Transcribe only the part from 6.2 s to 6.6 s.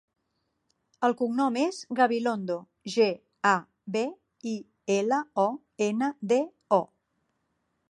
de,